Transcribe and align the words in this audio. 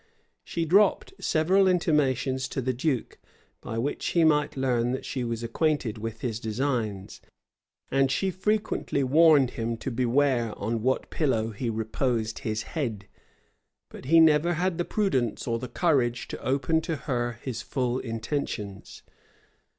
She 0.43 0.65
dropped 0.65 1.13
several 1.19 1.67
intimations 1.67 2.47
to 2.47 2.59
the 2.59 2.73
duke, 2.73 3.19
by 3.61 3.77
which 3.77 4.03
he 4.13 4.23
might 4.23 4.57
learn 4.57 4.93
that 4.93 5.05
she 5.05 5.23
was 5.23 5.43
acquainted 5.43 5.99
with 5.99 6.21
his 6.21 6.39
designs; 6.39 7.21
and 7.91 8.09
she 8.09 8.31
frequently 8.31 9.03
warned 9.03 9.51
him 9.51 9.77
to 9.77 9.91
beware 9.91 10.57
on 10.57 10.81
what 10.81 11.11
pillow 11.11 11.51
he 11.51 11.69
reposed 11.69 12.39
his 12.39 12.63
head:[] 12.63 13.05
but 13.91 14.05
he 14.05 14.19
never 14.19 14.53
had 14.55 14.79
the 14.79 14.85
prudence 14.85 15.45
or 15.45 15.59
the 15.59 15.67
courage 15.69 16.27
to 16.29 16.43
open 16.43 16.81
to 16.81 16.95
her 16.95 17.33
his 17.43 17.61
full 17.61 17.99
intentions. 17.99 19.03